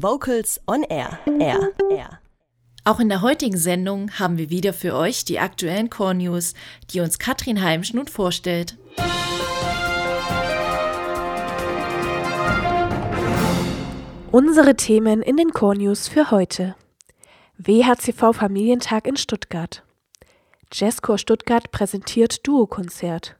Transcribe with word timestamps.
Vocals 0.00 0.60
on 0.68 0.84
Air. 0.84 1.18
Air. 1.40 1.72
Air. 1.90 2.20
Auch 2.84 3.00
in 3.00 3.08
der 3.08 3.20
heutigen 3.20 3.56
Sendung 3.56 4.12
haben 4.12 4.38
wir 4.38 4.48
wieder 4.48 4.72
für 4.72 4.94
euch 4.94 5.24
die 5.24 5.40
aktuellen 5.40 5.90
Core 5.90 6.14
News, 6.14 6.54
die 6.90 7.00
uns 7.00 7.18
Katrin 7.18 7.60
Heimsch 7.60 7.92
nun 7.94 8.06
vorstellt. 8.06 8.78
Unsere 14.30 14.76
Themen 14.76 15.20
in 15.20 15.36
den 15.36 15.50
Core 15.50 15.76
News 15.76 16.06
für 16.06 16.30
heute. 16.30 16.76
WHCV 17.56 18.32
Familientag 18.32 19.04
in 19.08 19.16
Stuttgart. 19.16 19.82
Jazzchor 20.72 21.18
Stuttgart 21.18 21.72
präsentiert 21.72 22.46
Duokonzert. 22.46 23.36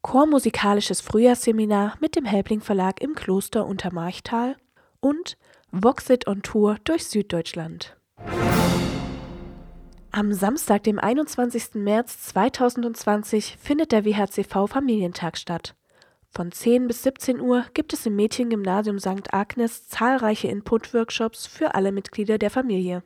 Chormusikalisches 0.00 1.00
Frühjahrsseminar 1.00 1.94
mit 2.00 2.16
dem 2.16 2.24
Helbling 2.24 2.62
Verlag 2.62 3.00
im 3.00 3.14
Kloster 3.14 3.64
Untermarchtal 3.64 4.56
und 4.98 5.36
Voxit 5.74 6.28
on 6.28 6.42
Tour 6.42 6.76
durch 6.84 7.06
Süddeutschland. 7.06 7.96
Am 10.10 10.34
Samstag, 10.34 10.82
dem 10.82 10.98
21. 10.98 11.76
März 11.76 12.24
2020, 12.24 13.56
findet 13.58 13.90
der 13.90 14.04
WHCV 14.04 14.66
Familientag 14.66 15.38
statt. 15.38 15.74
Von 16.28 16.52
10 16.52 16.88
bis 16.88 17.02
17 17.04 17.40
Uhr 17.40 17.64
gibt 17.72 17.94
es 17.94 18.04
im 18.04 18.16
Mädchengymnasium 18.16 18.98
St. 18.98 19.32
Agnes 19.32 19.88
zahlreiche 19.88 20.48
Input-Workshops 20.48 21.46
für 21.46 21.74
alle 21.74 21.90
Mitglieder 21.90 22.36
der 22.36 22.50
Familie. 22.50 23.02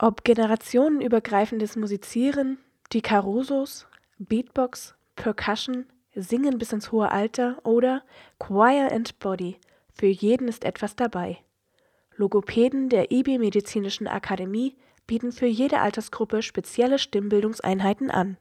Ob 0.00 0.24
generationenübergreifendes 0.24 1.76
Musizieren, 1.76 2.58
die 2.92 3.00
Carusos, 3.00 3.86
Beatbox, 4.18 4.96
Percussion, 5.14 5.86
Singen 6.16 6.58
bis 6.58 6.72
ins 6.72 6.90
hohe 6.90 7.12
Alter 7.12 7.64
oder 7.64 8.02
Choir 8.38 8.90
and 8.90 9.20
Body, 9.20 9.60
für 9.92 10.06
jeden 10.06 10.48
ist 10.48 10.64
etwas 10.64 10.96
dabei. 10.96 11.38
Logopäden 12.18 12.88
der 12.88 13.12
IB 13.12 13.38
Medizinischen 13.38 14.08
Akademie 14.08 14.76
bieten 15.06 15.30
für 15.30 15.46
jede 15.46 15.80
Altersgruppe 15.80 16.42
spezielle 16.42 16.98
Stimmbildungseinheiten 16.98 18.10
an. 18.10 18.36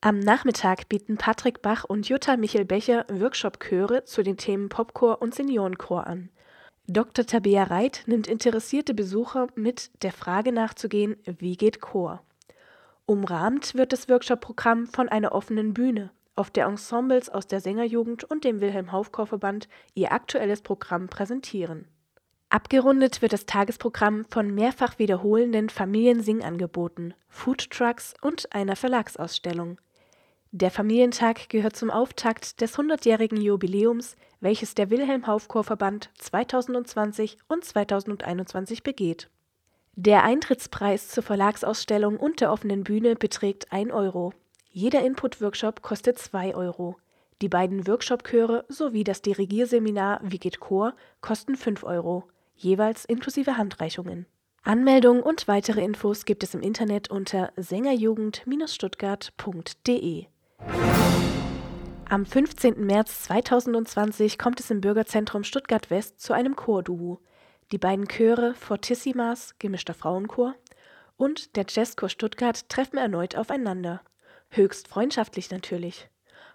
Am 0.00 0.18
Nachmittag 0.18 0.88
bieten 0.88 1.18
Patrick 1.18 1.60
Bach 1.60 1.84
und 1.84 2.08
Jutta 2.08 2.38
Michel-Becher 2.38 3.04
Workshop-Chöre 3.10 4.04
zu 4.04 4.22
den 4.22 4.38
Themen 4.38 4.70
Popchor 4.70 5.20
und 5.20 5.34
Seniorenchor 5.34 6.06
an. 6.06 6.30
Dr. 6.86 7.26
Tabea 7.26 7.64
Reit 7.64 8.04
nimmt 8.06 8.26
interessierte 8.26 8.94
Besucher 8.94 9.48
mit, 9.54 9.90
der 10.02 10.12
Frage 10.12 10.52
nachzugehen, 10.52 11.16
wie 11.26 11.58
geht 11.58 11.82
Chor? 11.82 12.22
Umrahmt 13.04 13.74
wird 13.74 13.92
das 13.92 14.08
Workshop-Programm 14.08 14.86
von 14.86 15.10
einer 15.10 15.32
offenen 15.32 15.74
Bühne, 15.74 16.10
auf 16.36 16.50
der 16.50 16.64
Ensembles 16.64 17.28
aus 17.28 17.46
der 17.46 17.60
Sängerjugend 17.60 18.24
und 18.24 18.44
dem 18.44 18.62
Wilhelm 18.62 18.92
Haufchor 18.92 19.26
Verband 19.26 19.68
ihr 19.94 20.12
aktuelles 20.12 20.62
Programm 20.62 21.08
präsentieren. 21.08 21.86
Abgerundet 22.52 23.22
wird 23.22 23.32
das 23.32 23.46
Tagesprogramm 23.46 24.24
von 24.28 24.52
mehrfach 24.52 24.98
wiederholenden 24.98 25.68
Familiensingangeboten, 25.68 27.14
Foodtrucks 27.28 28.14
und 28.22 28.52
einer 28.52 28.74
Verlagsausstellung. 28.74 29.78
Der 30.50 30.72
Familientag 30.72 31.48
gehört 31.48 31.76
zum 31.76 31.92
Auftakt 31.92 32.60
des 32.60 32.76
100-jährigen 32.76 33.40
Jubiläums, 33.40 34.16
welches 34.40 34.74
der 34.74 34.90
Wilhelm 34.90 35.28
Haufchor 35.28 35.62
Verband 35.62 36.10
2020 36.18 37.38
und 37.46 37.64
2021 37.64 38.82
begeht. 38.82 39.30
Der 39.94 40.24
Eintrittspreis 40.24 41.06
zur 41.06 41.22
Verlagsausstellung 41.22 42.16
und 42.16 42.40
der 42.40 42.50
offenen 42.50 42.82
Bühne 42.82 43.14
beträgt 43.14 43.70
1 43.70 43.92
Euro. 43.92 44.32
Jeder 44.72 45.04
Input-Workshop 45.04 45.82
kostet 45.82 46.18
2 46.18 46.56
Euro. 46.56 46.96
Die 47.42 47.48
beiden 47.48 47.86
Workshop-Chöre 47.86 48.64
sowie 48.68 49.04
das 49.04 49.22
Dirigierseminar 49.22 50.20
Wie 50.24 50.38
geht 50.38 50.58
Chor 50.58 50.94
kosten 51.20 51.54
5 51.54 51.84
Euro, 51.84 52.24
jeweils 52.62 53.04
inklusive 53.04 53.56
Handreichungen. 53.56 54.26
Anmeldungen 54.62 55.22
und 55.22 55.48
weitere 55.48 55.82
Infos 55.82 56.24
gibt 56.24 56.42
es 56.42 56.54
im 56.54 56.60
Internet 56.60 57.10
unter 57.10 57.52
sängerjugend-stuttgart.de. 57.56 60.26
Am 62.08 62.26
15. 62.26 62.84
März 62.84 63.22
2020 63.22 64.38
kommt 64.38 64.60
es 64.60 64.70
im 64.70 64.80
Bürgerzentrum 64.80 65.44
Stuttgart 65.44 65.90
West 65.90 66.20
zu 66.20 66.32
einem 66.32 66.56
Chorduo. 66.56 67.20
Die 67.72 67.78
beiden 67.78 68.08
Chöre 68.08 68.54
Fortissimas, 68.54 69.54
gemischter 69.58 69.94
Frauenchor, 69.94 70.54
und 71.16 71.56
der 71.56 71.66
Jazzchor 71.68 72.08
Stuttgart 72.08 72.68
treffen 72.68 72.98
erneut 72.98 73.36
aufeinander. 73.36 74.00
Höchst 74.48 74.88
freundschaftlich 74.88 75.50
natürlich. 75.50 76.08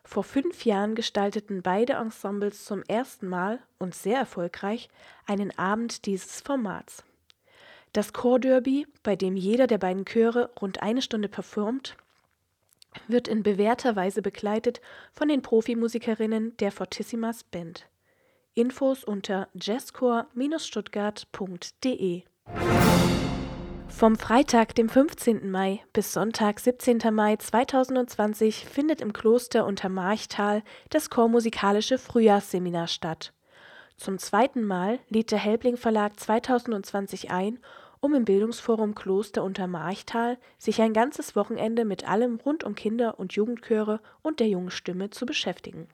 Vor 0.05 0.23
fünf 0.23 0.63
Jahren 0.66 0.93
gestalteten 0.93 1.63
beide 1.63 1.93
Ensembles 1.93 2.63
zum 2.63 2.83
ersten 2.83 3.27
Mal 3.27 3.57
und 3.79 3.95
sehr 3.95 4.19
erfolgreich 4.19 4.88
einen 5.25 5.57
Abend 5.57 6.05
dieses 6.05 6.41
Formats. 6.41 7.03
Das 7.91 8.13
Chorderby, 8.13 8.85
bei 9.03 9.15
dem 9.15 9.35
jeder 9.35 9.65
der 9.67 9.79
beiden 9.79 10.05
Chöre 10.05 10.51
rund 10.61 10.83
eine 10.83 11.01
Stunde 11.01 11.27
performt, 11.27 11.97
wird 13.07 13.27
in 13.27 13.41
bewährter 13.41 13.95
Weise 13.95 14.21
begleitet 14.21 14.79
von 15.11 15.27
den 15.27 15.41
Profimusikerinnen 15.41 16.55
der 16.57 16.71
Fortissimas 16.71 17.44
Band. 17.44 17.88
Infos 18.53 19.03
unter 19.03 19.47
jazzchor-stuttgart.de. 19.55 22.23
Vom 23.97 24.17
Freitag, 24.17 24.75
dem 24.75 24.89
15. 24.89 25.50
Mai 25.50 25.81
bis 25.94 26.11
Sonntag, 26.11 26.59
17. 26.59 27.00
Mai 27.13 27.38
2020 27.38 28.66
findet 28.66 29.00
im 29.00 29.13
Kloster 29.13 29.66
Untermarchtal 29.66 30.63
das 30.89 31.09
Chormusikalische 31.09 31.97
Frühjahrsseminar 31.97 32.88
statt. 32.88 33.31
Zum 33.95 34.17
zweiten 34.17 34.66
Mal 34.66 35.00
lädt 35.07 35.31
der 35.31 35.39
Helbling 35.39 35.78
Verlag 35.78 36.19
2020 36.19 37.31
ein 37.31 37.59
um 38.01 38.13
im 38.13 38.25
Bildungsforum 38.25 38.95
Kloster 38.95 39.45
Untermarchtal 39.45 40.39
sich 40.57 40.81
ein 40.81 40.91
ganzes 40.91 41.38
Wochenende 41.38 41.85
mit 41.85 42.06
allem 42.06 42.35
rund 42.45 42.66
um 42.66 42.75
Kinder- 42.75 43.17
und 43.17 43.31
Jugendchöre 43.31 44.01
und 44.22 44.41
der 44.41 44.50
jungen 44.50 44.72
Stimme 44.72 45.09
zu 45.09 45.25
beschäftigen. 45.25 45.88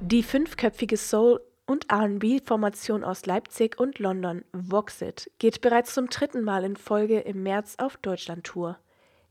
die 0.00 0.22
fünfköpfige 0.22 0.96
Soul- 0.96 1.42
und 1.66 1.92
RB-Formation 1.92 3.04
aus 3.04 3.26
Leipzig 3.26 3.78
und 3.78 3.98
London, 3.98 4.46
Voxit, 4.52 5.30
geht 5.38 5.60
bereits 5.60 5.92
zum 5.92 6.08
dritten 6.08 6.42
Mal 6.42 6.64
in 6.64 6.76
Folge 6.76 7.20
im 7.20 7.42
März 7.42 7.74
auf 7.78 7.98
Deutschlandtour. 7.98 8.78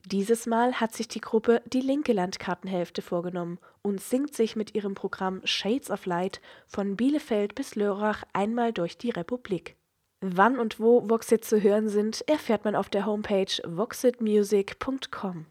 Dieses 0.05 0.45
Mal 0.45 0.79
hat 0.79 0.93
sich 0.93 1.07
die 1.07 1.21
Gruppe 1.21 1.61
die 1.65 1.81
linke 1.81 2.13
Landkartenhälfte 2.13 3.01
vorgenommen 3.01 3.59
und 3.81 4.01
singt 4.01 4.33
sich 4.33 4.55
mit 4.55 4.73
ihrem 4.73 4.95
Programm 4.95 5.41
Shades 5.43 5.91
of 5.91 6.05
Light 6.05 6.41
von 6.67 6.95
Bielefeld 6.95 7.55
bis 7.55 7.75
Lörrach 7.75 8.23
einmal 8.33 8.73
durch 8.73 8.97
die 8.97 9.11
Republik. 9.11 9.75
Wann 10.21 10.59
und 10.59 10.79
wo 10.79 11.09
Voxit 11.09 11.45
zu 11.45 11.61
hören 11.61 11.87
sind, 11.87 12.27
erfährt 12.27 12.65
man 12.65 12.75
auf 12.75 12.89
der 12.89 13.05
Homepage 13.05 13.51
voxitmusic.com. 13.65 15.45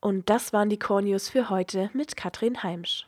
Und 0.00 0.30
das 0.30 0.52
waren 0.52 0.68
die 0.68 0.78
Core 0.78 1.02
News 1.02 1.28
für 1.28 1.50
heute 1.50 1.90
mit 1.94 2.16
Katrin 2.16 2.62
Heimsch. 2.62 3.06